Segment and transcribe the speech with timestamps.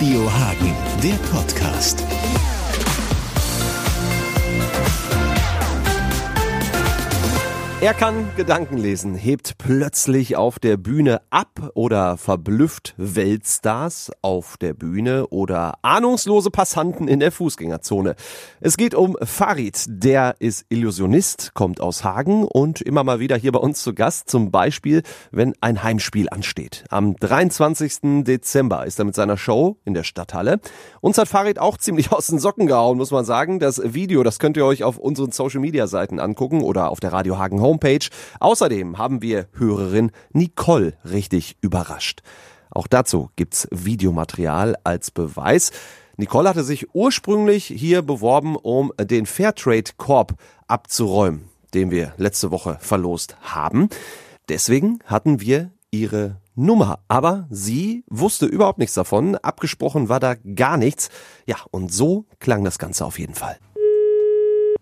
[0.00, 2.02] Radio Hagen, der Podcast.
[7.82, 14.74] Er kann Gedanken lesen, hebt plötzlich auf der Bühne ab oder verblüfft Weltstars auf der
[14.74, 18.16] Bühne oder ahnungslose Passanten in der Fußgängerzone.
[18.60, 23.52] Es geht um Farid, der ist Illusionist, kommt aus Hagen und immer mal wieder hier
[23.52, 26.84] bei uns zu Gast, zum Beispiel, wenn ein Heimspiel ansteht.
[26.90, 28.24] Am 23.
[28.24, 30.60] Dezember ist er mit seiner Show in der Stadthalle.
[31.00, 33.58] Uns hat Farid auch ziemlich aus den Socken gehauen, muss man sagen.
[33.58, 37.14] Das Video, das könnt ihr euch auf unseren Social Media Seiten angucken oder auf der
[37.14, 38.08] Radio Hagen Home Homepage.
[38.40, 42.22] Außerdem haben wir Hörerin Nicole richtig überrascht.
[42.70, 45.70] Auch dazu gibt's Videomaterial als Beweis.
[46.16, 50.34] Nicole hatte sich ursprünglich hier beworben, um den Fairtrade Korb
[50.66, 53.88] abzuräumen, den wir letzte Woche verlost haben.
[54.48, 56.98] Deswegen hatten wir ihre Nummer.
[57.08, 59.36] Aber sie wusste überhaupt nichts davon.
[59.36, 61.08] Abgesprochen war da gar nichts.
[61.46, 63.58] Ja, und so klang das Ganze auf jeden Fall.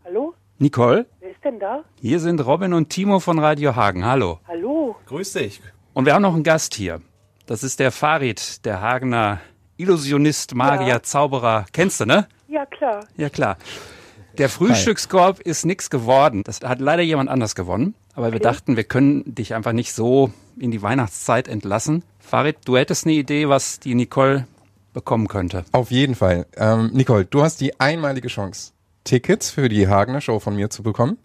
[0.04, 0.34] Hallo?
[0.58, 1.06] Nicole?
[1.48, 1.82] Denn da?
[1.98, 4.04] Hier sind Robin und Timo von Radio Hagen.
[4.04, 4.38] Hallo.
[4.46, 4.96] Hallo?
[5.06, 5.62] Grüß dich.
[5.94, 7.00] Und wir haben noch einen Gast hier.
[7.46, 9.40] Das ist der Farid, der Hagener
[9.78, 11.02] Illusionist, Magier, Ja.
[11.02, 11.64] Zauberer.
[11.72, 12.28] Kennst du, ne?
[12.48, 13.06] Ja, klar.
[13.16, 13.56] Ja, klar.
[14.36, 16.42] Der Frühstückskorb ist nix geworden.
[16.44, 17.94] Das hat leider jemand anders gewonnen.
[18.12, 22.04] Aber wir dachten, wir können dich einfach nicht so in die Weihnachtszeit entlassen.
[22.18, 24.46] Farid, du hättest eine Idee, was die Nicole
[24.92, 25.64] bekommen könnte.
[25.72, 26.44] Auf jeden Fall.
[26.58, 28.72] Ähm, Nicole, du hast die einmalige Chance,
[29.04, 31.16] Tickets für die Hagener Show von mir zu bekommen.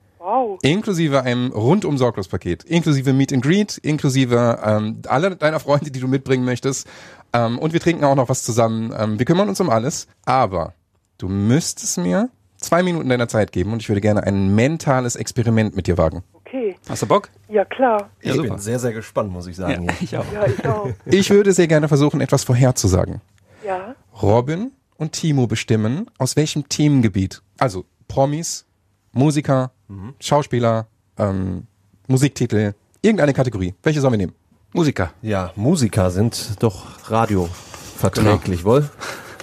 [0.62, 2.64] Inklusive einem rundum sorglos Paket.
[2.64, 6.88] Inklusive Meet and Greet, inklusive ähm, alle deiner Freunde, die du mitbringen möchtest.
[7.34, 8.94] Ähm, und wir trinken auch noch was zusammen.
[8.98, 10.08] Ähm, wir kümmern uns um alles.
[10.26, 10.74] Aber
[11.18, 15.76] du müsstest mir zwei Minuten deiner Zeit geben und ich würde gerne ein mentales Experiment
[15.76, 16.24] mit dir wagen.
[16.34, 16.76] Okay.
[16.88, 17.30] Hast du Bock?
[17.50, 18.10] Ja, klar.
[18.22, 18.50] Ja, ich super.
[18.50, 19.84] bin sehr, sehr gespannt, muss ich sagen.
[19.84, 19.94] hier.
[20.02, 20.32] ich auch.
[20.32, 20.90] Ja, ich auch.
[21.06, 23.22] Ich würde sehr gerne versuchen, etwas vorherzusagen.
[23.66, 23.96] Ja.
[24.22, 27.42] Robin und Timo bestimmen, aus welchem Themengebiet.
[27.58, 28.66] Also Promis,
[29.14, 29.72] Musiker,
[30.20, 31.68] Schauspieler, ähm,
[32.08, 33.76] Musiktitel, irgendeine Kategorie.
[33.84, 34.34] Welche sollen wir nehmen?
[34.74, 35.12] Musiker.
[35.22, 38.90] Ja, Musiker sind doch radioverträglich, wohl?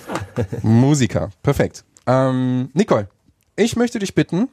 [0.62, 1.30] Musiker.
[1.42, 1.84] Perfekt.
[2.06, 3.08] Ähm, Nicole,
[3.54, 4.48] ich möchte dich bitten,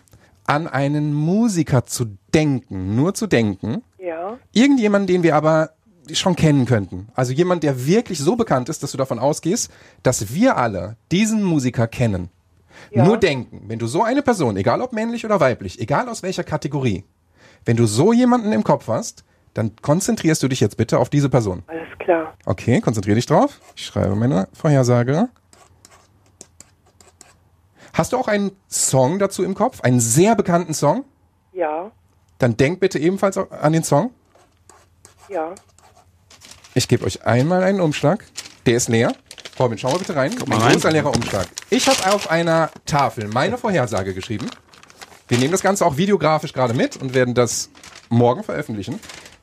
[0.45, 3.83] an einen Musiker zu denken, nur zu denken.
[3.97, 4.37] Ja.
[4.53, 5.71] Irgendjemanden, den wir aber
[6.13, 7.07] schon kennen könnten.
[7.15, 9.71] Also jemand, der wirklich so bekannt ist, dass du davon ausgehst,
[10.03, 12.29] dass wir alle diesen Musiker kennen.
[12.91, 13.03] Ja.
[13.03, 16.43] Nur denken, wenn du so eine Person, egal ob männlich oder weiblich, egal aus welcher
[16.43, 17.03] Kategorie,
[17.65, 19.23] wenn du so jemanden im Kopf hast,
[19.53, 21.63] dann konzentrierst du dich jetzt bitte auf diese Person.
[21.67, 22.35] Alles klar.
[22.45, 23.59] Okay, konzentrier dich drauf.
[23.75, 25.29] Ich schreibe meine Vorhersage.
[27.93, 29.81] Hast du auch einen Song dazu im Kopf?
[29.81, 31.05] Einen sehr bekannten Song?
[31.53, 31.91] Ja.
[32.37, 34.11] Dann denk bitte ebenfalls an den Song.
[35.29, 35.55] Ja.
[36.75, 38.23] Ich gebe euch einmal einen Umschlag.
[38.67, 39.13] Der ist leer.
[39.59, 40.35] Robin, schau mal bitte rein.
[40.45, 40.73] mal Ein rein.
[40.73, 41.47] großer leerer Umschlag.
[41.69, 44.47] Ich habe auf einer Tafel meine Vorhersage geschrieben.
[45.27, 47.69] Wir nehmen das Ganze auch videografisch gerade mit und werden das
[48.09, 48.99] morgen veröffentlichen.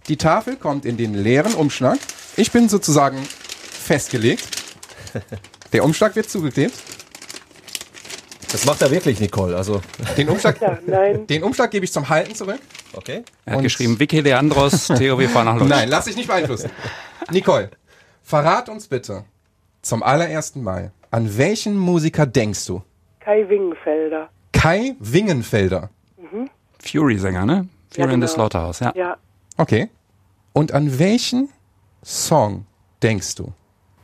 [0.09, 1.99] Die Tafel kommt in den leeren Umschlag.
[2.37, 3.19] Ich bin sozusagen
[3.71, 4.45] festgelegt.
[5.73, 6.75] Der Umschlag wird zugeklebt.
[8.53, 9.57] Das macht er wirklich, Nicole.
[9.57, 9.83] Also,
[10.17, 11.27] Den Umschlag, nein.
[11.27, 12.61] den Umschlag gebe ich zum Halten zurück.
[12.93, 13.25] okay.
[13.45, 15.69] Er hat Und- geschrieben, Vicky Leandros, Theo, wir fahren nach Lutsch.
[15.71, 16.71] Nein, lass dich nicht beeinflussen.
[17.33, 17.71] Nicole,
[18.23, 19.25] verrat uns bitte
[19.85, 22.83] zum allerersten Mal, an welchen Musiker denkst du?
[23.21, 24.29] Kai Wingenfelder.
[24.53, 25.91] Kai Wingenfelder.
[26.81, 27.69] Fury-Sänger, ne?
[27.95, 28.27] Fury Ja, in the genau.
[28.27, 28.93] Slaughterhouse, ja.
[28.95, 29.17] Ja.
[29.57, 29.89] Okay.
[30.53, 31.49] Und an welchen
[32.03, 32.67] Song
[33.03, 33.53] denkst du?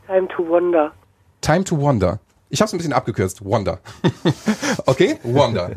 [0.06, 0.92] Time to Wonder.
[1.40, 2.18] Time to Wonder.
[2.48, 3.44] Ich habe es ein bisschen abgekürzt.
[3.44, 3.80] Wonder.
[4.86, 5.16] okay?
[5.22, 5.72] Wonder.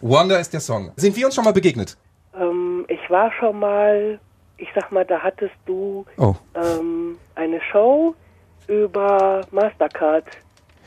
[0.00, 0.92] Wonder ist der Song.
[0.96, 1.96] Sind wir uns schon mal begegnet?
[2.34, 4.18] Ähm, ich war schon mal,
[4.56, 6.34] ich sag mal, da hattest du Oh.
[6.54, 8.14] ähm, eine Show
[8.70, 10.24] über Mastercard.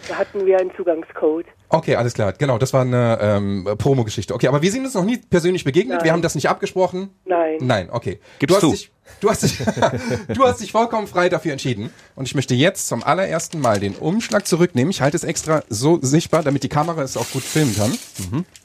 [0.08, 1.46] Da hatten wir einen Zugangscode.
[1.70, 2.34] Okay, alles klar.
[2.34, 4.34] Genau, das war eine ähm, Promo-Geschichte.
[4.34, 6.00] Okay, aber wir sind uns noch nie persönlich begegnet.
[6.00, 6.12] Wir Nein.
[6.14, 7.10] haben das nicht abgesprochen.
[7.26, 7.58] Nein.
[7.62, 8.20] Nein, okay.
[8.40, 8.72] Gibst du du.
[8.72, 8.92] hast dich,
[9.22, 9.58] du hast dich,
[10.36, 11.90] du hast dich vollkommen frei dafür entschieden.
[12.16, 14.92] Und ich möchte jetzt zum allerersten Mal den Umschlag zurücknehmen.
[14.92, 17.98] Ich halte es extra so sichtbar, damit die Kamera es auch gut filmen kann.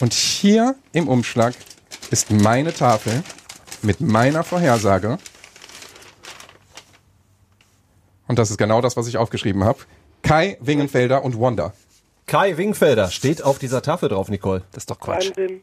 [0.00, 1.54] Und hier im Umschlag
[2.10, 3.22] ist meine Tafel
[3.82, 5.18] mit meiner Vorhersage.
[8.28, 9.80] Und das ist genau das, was ich aufgeschrieben habe.
[10.22, 11.72] Kai Wingenfelder und Wanda.
[12.26, 14.62] Kai Wingfelder steht auf dieser Tafel drauf, Nicole.
[14.72, 15.30] Das ist doch Quatsch.
[15.30, 15.62] Wahnsinn.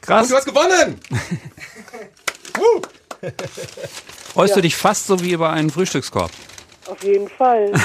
[0.00, 0.22] Krass.
[0.22, 1.00] Und du hast gewonnen!
[2.58, 2.80] uh.
[4.32, 6.30] Freust du dich fast so wie über einen Frühstückskorb?
[6.86, 7.72] Auf jeden Fall.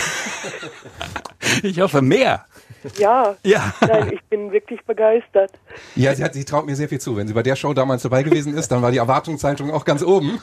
[1.62, 2.46] Ich hoffe mehr.
[2.98, 3.36] Ja.
[3.44, 3.74] Ja.
[3.82, 5.52] Nein, ich bin wirklich begeistert.
[5.96, 7.16] Ja, sie, hat, sie traut mir sehr viel zu.
[7.16, 10.04] Wenn sie bei der Show damals dabei gewesen ist, dann war die Erwartungshaltung auch ganz
[10.04, 10.40] oben.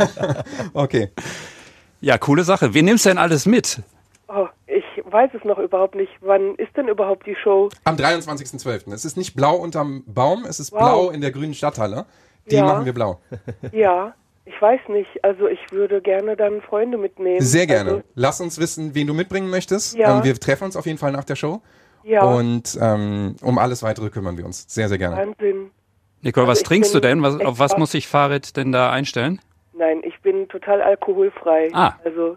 [0.74, 1.10] okay.
[2.00, 2.74] Ja, coole Sache.
[2.74, 3.82] Wen nimmst du denn alles mit?
[4.28, 6.12] Oh, ich weiß es noch überhaupt nicht.
[6.20, 7.70] Wann ist denn überhaupt die Show?
[7.84, 8.92] Am 23.12.
[8.92, 10.78] Es ist nicht blau unterm Baum, es ist Wow.
[10.78, 12.06] blau in der grünen Stadthalle.
[12.50, 12.64] Die Ja.
[12.64, 13.20] machen wir blau.
[13.72, 14.14] Ja,
[14.44, 15.08] ich weiß nicht.
[15.24, 17.40] Also ich würde gerne dann Freunde mitnehmen.
[17.40, 17.90] Sehr gerne.
[17.90, 19.96] Also, Lass uns wissen, wen du mitbringen möchtest.
[19.96, 20.18] Ja.
[20.18, 21.62] Ähm, wir treffen uns auf jeden Fall nach der Show.
[22.04, 24.64] ja, Und ähm, um alles weitere kümmern wir uns.
[24.68, 25.16] Sehr, sehr gerne.
[25.16, 25.70] Wahnsinn.
[26.22, 27.22] Nicole, was Also ich trinkst du denn?
[27.22, 29.40] Was, auf was muss sich Farid denn da einstellen?
[30.30, 31.68] Bin total alkoholfrei.
[31.72, 31.94] Ah.
[32.04, 32.36] Also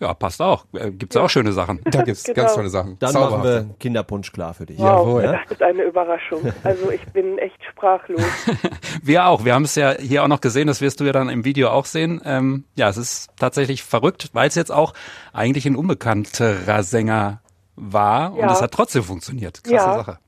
[0.00, 0.66] Ja, passt auch.
[0.72, 1.80] Äh, Gibt's auch schöne Sachen.
[1.90, 2.42] Da gibt's Genau.
[2.42, 2.96] ganz tolle Sachen.
[3.00, 3.66] Dann machen Zauberhafte.
[3.70, 4.78] wir Kinderpunsch klar für dich.
[4.78, 5.22] wow, Jawohl.
[5.22, 6.52] das ist eine Überraschung.
[6.62, 8.22] Also ich bin echt sprachlos.
[9.02, 9.44] Wir auch.
[9.44, 11.70] Wir haben es ja hier auch noch gesehen, das wirst du ja dann im Video
[11.70, 12.20] auch sehen.
[12.24, 14.92] Ähm, ja, es ist tatsächlich verrückt, weil es jetzt auch
[15.32, 17.40] eigentlich ein unbekannterer Sänger
[17.74, 18.52] war und Ja.
[18.52, 19.62] es hat trotzdem funktioniert.
[19.64, 19.94] Krasse Ja.
[19.94, 20.18] Sache.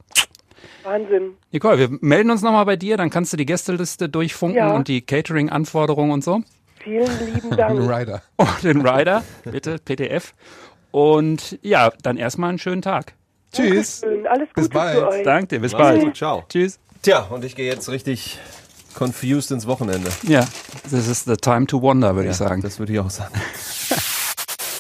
[0.83, 1.35] Wahnsinn.
[1.53, 4.73] Nicole, wir melden uns nochmal bei dir, dann kannst du die Gästeliste durchfunken Ja.
[4.75, 6.41] und die Catering-Anforderungen und so.
[6.83, 7.79] Vielen lieben Dank.
[7.81, 8.23] Rider.
[8.37, 10.35] Und den Rider, bitte, PTF.
[10.91, 13.15] Und ja, dann erstmal einen schönen Tag.
[13.53, 14.01] Tschüss.
[14.01, 14.27] Schön.
[14.27, 14.99] Alles Bis Gute bald.
[14.99, 15.23] für euch.
[15.25, 16.01] Danke dir, bis Mach's bald.
[16.03, 16.45] gut, ciao.
[16.49, 16.79] Tschüss.
[17.03, 18.39] Tja, und ich gehe jetzt richtig
[18.95, 20.11] confused ins Wochenende.
[20.23, 20.47] Ja,
[20.91, 22.63] this is the time to wonder, würde ich sagen.
[22.63, 23.35] Das würde ich auch sagen.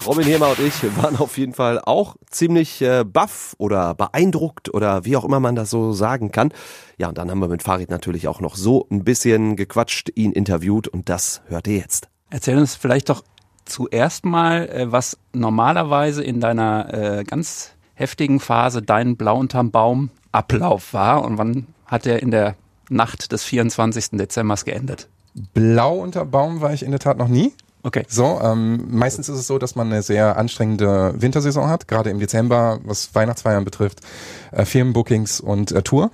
[0.06, 5.04] Robin Hema und ich waren auf jeden Fall auch ziemlich äh, baff oder beeindruckt oder
[5.04, 6.52] wie auch immer man das so sagen kann.
[6.96, 10.32] Ja, und dann haben wir mit Farid natürlich auch noch so ein bisschen gequatscht, ihn
[10.32, 12.08] interviewt und das hört ihr jetzt.
[12.30, 13.24] Erzähl uns vielleicht doch
[13.64, 20.10] zuerst mal, äh, was normalerweise in deiner äh, ganz heftigen Phase dein Blau unterm Baum
[20.32, 22.54] Ablauf war und wann hat er in der
[22.88, 24.10] Nacht des 24.
[24.12, 25.08] Dezembers geendet?
[25.54, 27.52] Blau unter Baum war ich in der Tat noch nie.
[27.82, 28.04] Okay.
[28.08, 32.18] So, ähm, meistens ist es so, dass man eine sehr anstrengende Wintersaison hat, gerade im
[32.18, 34.00] Dezember, was Weihnachtsfeiern betrifft,
[34.52, 36.10] äh, Firmenbookings und äh, Tour.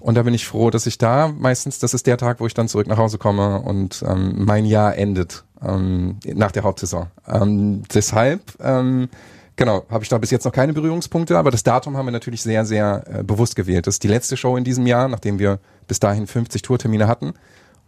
[0.00, 2.54] Und da bin ich froh, dass ich da meistens, das ist der Tag, wo ich
[2.54, 7.08] dann zurück nach Hause komme und ähm, mein Jahr endet ähm, nach der Hauptsaison.
[7.28, 9.10] Ähm, deshalb, ähm,
[9.56, 12.40] genau, habe ich da bis jetzt noch keine Berührungspunkte, aber das Datum haben wir natürlich
[12.40, 13.86] sehr, sehr äh, bewusst gewählt.
[13.86, 17.34] Das ist die letzte Show in diesem Jahr, nachdem wir bis dahin 50 Tourtermine hatten.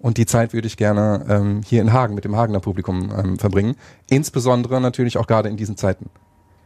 [0.03, 3.39] Und die Zeit würde ich gerne ähm, hier in Hagen mit dem Hagener Publikum ähm,
[3.39, 3.77] verbringen.
[4.11, 6.11] Insbesondere natürlich auch gerade in diesen Zeiten.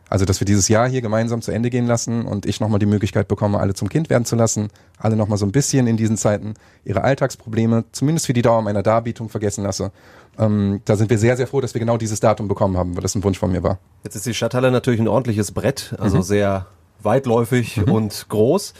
[0.08, 2.86] Also, dass wir dieses Jahr hier gemeinsam zu Ende gehen lassen und ich nochmal die
[2.86, 4.68] Möglichkeit bekomme, alle zum Kind werden zu lassen,
[4.98, 6.54] alle nochmal so ein bisschen in diesen Zeiten
[6.84, 9.90] ihre Alltagsprobleme, zumindest für die Dauer meiner Darbietung, vergessen lasse.
[10.38, 13.02] Ähm, da sind wir sehr, sehr froh, dass wir genau dieses Datum bekommen haben, weil
[13.02, 13.78] das ein Wunsch von mir war.
[14.04, 16.66] Jetzt ist die Stadthalle natürlich ein ordentliches Brett, also sehr
[17.02, 18.74] weitläufig und groß.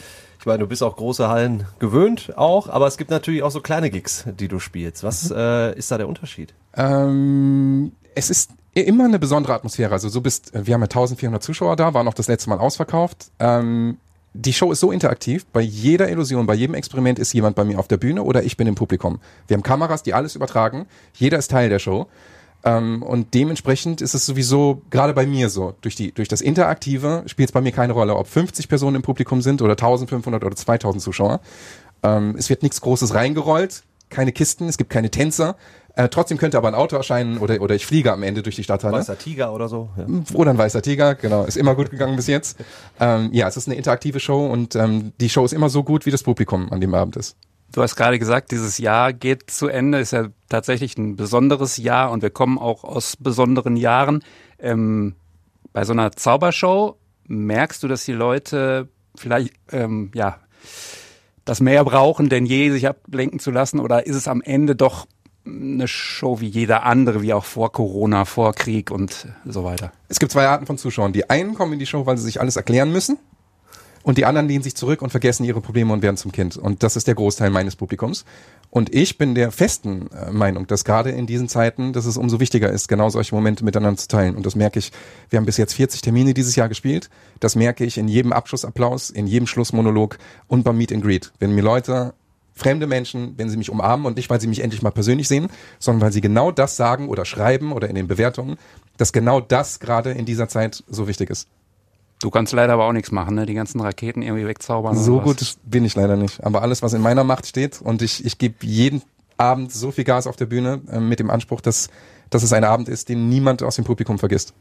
[0.46, 3.60] Ich meine, du bist auch große Hallen gewöhnt auch, aber es gibt natürlich auch so
[3.60, 5.02] kleine Gigs, die du spielst.
[5.02, 6.54] Was äh, ist da der Unterschied?
[6.76, 9.90] Ähm, es ist immer eine besondere Atmosphäre.
[9.90, 13.32] Also so bist, wir haben ja 1400 Zuschauer da, waren auch das letzte Mal ausverkauft.
[13.40, 13.96] Ähm,
[14.34, 15.46] die Show ist so interaktiv.
[15.46, 18.56] Bei jeder Illusion, bei jedem Experiment ist jemand bei mir auf der Bühne oder ich
[18.56, 19.18] bin im Publikum.
[19.48, 20.86] Wir haben Kameras, die alles übertragen.
[21.14, 22.06] Jeder ist Teil der Show.
[22.66, 25.74] Ähm, und dementsprechend ist es sowieso gerade bei mir so.
[25.82, 29.02] Durch, die, durch das Interaktive spielt es bei mir keine Rolle, ob 50 Personen im
[29.02, 31.40] Publikum sind oder 1500 oder 2000 Zuschauer.
[32.02, 35.54] Ähm, es wird nichts Großes reingerollt, keine Kisten, es gibt keine Tänzer.
[35.94, 38.64] Äh, trotzdem könnte aber ein Auto erscheinen oder, oder ich fliege am Ende durch die
[38.64, 38.98] Stadthalle.
[38.98, 39.88] Weißer Tiger oder so?
[39.96, 40.06] Ja.
[40.34, 41.44] Oder ein weißer Tiger, genau.
[41.44, 42.58] Ist immer gut gegangen bis jetzt.
[42.98, 46.06] Ähm, ja, es ist eine interaktive Show und ähm, die Show ist immer so gut,
[46.06, 47.36] wie das Publikum an dem Abend ist.
[47.72, 52.10] Du hast gerade gesagt, dieses Jahr geht zu Ende, ist ja tatsächlich ein besonderes Jahr
[52.10, 54.22] und wir kommen auch aus besonderen Jahren.
[54.58, 55.14] Ähm,
[55.72, 56.96] bei so einer Zaubershow
[57.26, 60.38] merkst du, dass die Leute vielleicht, ähm, ja,
[61.44, 63.80] das mehr brauchen denn je, sich ablenken zu lassen?
[63.80, 65.06] Oder ist es am Ende doch
[65.46, 69.92] eine Show wie jeder andere, wie auch vor Corona, vor Krieg und so weiter?
[70.08, 71.12] Es gibt zwei Arten von Zuschauern.
[71.12, 73.18] Die einen kommen in die Show, weil sie sich alles erklären müssen.
[74.06, 76.56] Und die anderen lehnen sich zurück und vergessen ihre Probleme und werden zum Kind.
[76.56, 78.24] Und das ist der Großteil meines Publikums.
[78.70, 82.38] Und ich bin der festen äh, Meinung, dass gerade in diesen Zeiten, dass es umso
[82.38, 84.36] wichtiger ist, genau solche Momente miteinander zu teilen.
[84.36, 84.92] Und das merke ich,
[85.28, 87.10] wir haben bis jetzt 40 Termine dieses Jahr gespielt.
[87.40, 91.32] Das merke ich in jedem Abschlussapplaus, in jedem Schlussmonolog und beim Meet and Greet.
[91.40, 92.14] Wenn mir Leute
[92.54, 95.48] fremde Menschen, wenn sie mich umarmen und nicht, weil sie mich endlich mal persönlich sehen,
[95.80, 98.56] sondern weil sie genau das sagen oder schreiben oder in den Bewertungen,
[98.98, 101.48] dass genau das gerade in dieser Zeit so wichtig ist.
[102.20, 103.44] Du kannst leider aber auch nichts machen, ne?
[103.44, 104.96] Die ganzen Raketen irgendwie wegzaubern.
[104.96, 106.42] So gut bin ich leider nicht.
[106.42, 109.02] Aber alles, was in meiner Macht steht und ich, ich gebe jeden
[109.36, 111.88] Abend so viel Gas auf der Bühne äh, mit dem Anspruch, dass,
[112.30, 114.54] dass es ein Abend ist, den niemand aus dem Publikum vergisst.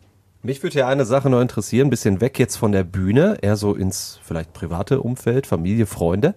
[0.44, 3.56] Mich würde ja eine Sache noch interessieren, ein bisschen weg jetzt von der Bühne, eher
[3.56, 6.36] so ins vielleicht private Umfeld, Familie, Freunde.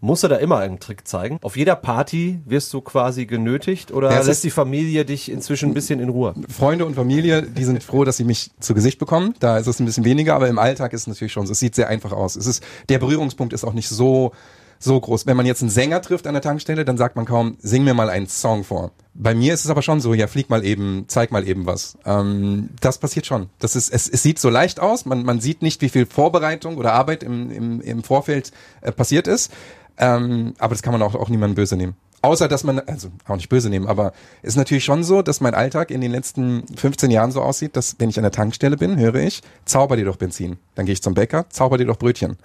[0.00, 1.38] Musst du da immer einen Trick zeigen?
[1.42, 5.74] Auf jeder Party wirst du quasi genötigt oder Ja, lässt die Familie dich inzwischen ein
[5.74, 6.34] bisschen in Ruhe?
[6.48, 9.34] Freunde und Familie, die sind froh, dass sie mich zu Gesicht bekommen.
[9.40, 11.52] Da ist es ein bisschen weniger, aber im Alltag ist es natürlich schon so.
[11.52, 12.36] Es sieht sehr einfach aus.
[12.36, 14.32] Es ist, der Berührungspunkt ist auch nicht so
[14.78, 15.26] so groß.
[15.26, 17.94] Wenn man jetzt einen Sänger trifft an der Tankstelle, dann sagt man kaum, sing mir
[17.94, 18.92] mal einen Song vor.
[19.14, 21.96] Bei mir ist es aber schon so, ja, flieg mal eben, zeig mal eben was.
[22.04, 23.48] Ähm, das passiert schon.
[23.58, 26.76] Das ist, es, es sieht so leicht aus, man, man sieht nicht, wie viel Vorbereitung
[26.76, 29.50] oder Arbeit im, im, im Vorfeld äh, passiert ist.
[29.98, 31.96] Ähm, aber das kann man auch, auch niemandem böse nehmen.
[32.22, 34.12] Außer, dass man, also auch nicht böse nehmen, aber
[34.42, 37.76] es ist natürlich schon so, dass mein Alltag in den letzten 15 Jahren so aussieht,
[37.76, 40.56] dass wenn ich an der Tankstelle bin, höre ich, zauber dir doch Benzin.
[40.74, 42.36] Dann gehe ich zum Bäcker, zauber dir doch Brötchen.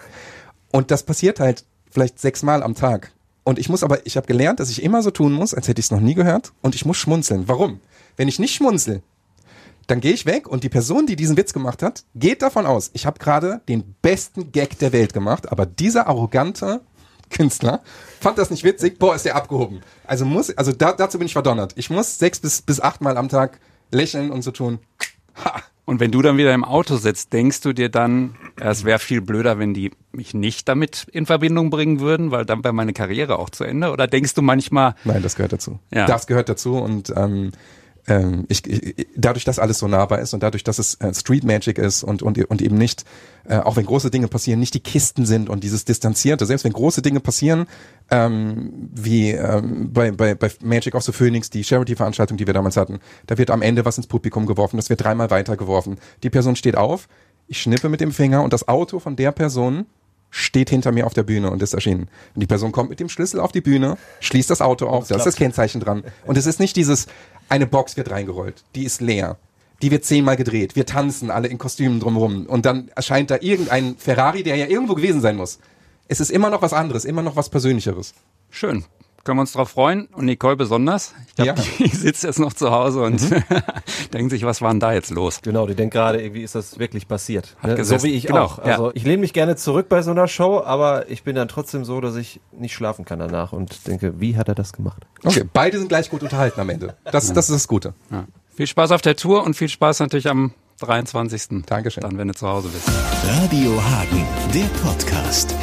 [0.72, 3.12] Und das passiert halt vielleicht sechsmal am Tag.
[3.44, 5.80] Und ich muss aber, ich habe gelernt, dass ich immer so tun muss, als hätte
[5.80, 6.54] ich es noch nie gehört.
[6.62, 7.48] Und ich muss schmunzeln.
[7.48, 7.80] Warum?
[8.18, 9.02] Wenn ich nicht schmunzel,
[9.88, 12.92] dann gehe ich weg und die Person, die diesen Witz gemacht hat, geht davon aus,
[12.94, 16.82] ich habe gerade den besten Gag der Welt gemacht, aber dieser arrogante
[17.32, 17.82] Künstler
[18.20, 19.82] fand das nicht witzig, boah, ist der abgehoben.
[20.06, 21.74] Also muss, also da, dazu bin ich verdonnert.
[21.76, 23.60] Ich muss sechs bis, bis achtmal am Tag
[23.92, 24.80] lächeln und so tun.
[25.44, 25.62] Ha.
[25.86, 29.20] Und wenn du dann wieder im Auto sitzt, denkst du dir dann, es wäre viel
[29.20, 33.40] blöder, wenn die mich nicht damit in Verbindung bringen würden, weil dann wäre meine Karriere
[33.40, 33.92] auch zu Ende?
[33.92, 34.96] Oder denkst du manchmal?
[35.04, 35.80] Nein, das gehört dazu.
[35.94, 36.06] Ja.
[36.06, 37.52] Das gehört dazu und ähm,
[38.08, 41.44] ähm, ich, ich, dadurch, dass alles so nahbar ist und dadurch, dass es äh, Street
[41.44, 43.06] Magic ist und, und, und eben nicht,
[43.46, 46.74] äh, auch wenn große Dinge passieren, nicht die Kisten sind und dieses Distanzierte, selbst wenn
[46.74, 47.68] große Dinge passieren,
[48.10, 52.78] ähm, wie ähm, bei, bei, bei Magic of the Phoenix, die Charity-Veranstaltung, die wir damals
[52.78, 55.98] hatten, da wird am Ende was ins Publikum geworfen, das wird dreimal weitergeworfen.
[56.24, 57.08] Die Person steht auf,
[57.48, 59.86] ich schnippe mit dem Finger und das Auto von der Person
[60.32, 62.08] steht hinter mir auf der Bühne und ist erschienen.
[62.34, 65.16] Und die Person kommt mit dem Schlüssel auf die Bühne, schließt das Auto auf, da
[65.16, 66.04] ist das Kennzeichen dran.
[66.26, 67.08] Und es ist nicht dieses,
[67.50, 69.38] eine Box wird reingerollt, die ist leer.
[69.82, 70.76] Die wird zehnmal gedreht.
[70.76, 72.46] Wir tanzen alle in Kostümen drumherum.
[72.46, 75.60] Und dann erscheint da irgendein Ferrari, der ja irgendwo gewesen sein muss.
[76.08, 78.14] Es ist immer noch was anderes, immer noch was Persönlicheres.
[78.52, 78.86] Schön
[79.24, 81.14] können wir uns darauf freuen und Nicole besonders.
[81.28, 81.66] Ich glaube, ja.
[81.80, 83.44] die sitzt jetzt noch zu Hause und mhm.
[84.14, 85.42] denkt sich, was war denn da jetzt los?
[85.42, 87.56] Genau, die denkt gerade, irgendwie ist das wirklich passiert.
[87.60, 87.84] Hat ne?
[87.84, 88.60] So wie ich genau, auch.
[88.60, 88.92] Also ja.
[88.96, 92.02] ich lehne mich gerne zurück bei so einer Show, aber ich bin dann trotzdem so,
[92.02, 95.06] dass ich nicht schlafen kann danach und denke, wie hat er das gemacht?
[95.24, 96.96] Okay, beide sind gleich gut unterhalten am Ende.
[97.06, 97.94] Das, das ist das Gute.
[98.10, 98.26] Ja.
[98.56, 101.64] Viel Spaß auf der Tour und viel Spaß natürlich am 23.
[101.66, 102.02] Dankeschön.
[102.02, 102.90] Dann, wenn du zu Hause bist.
[103.24, 105.56] Radio Hagen, der Podcast.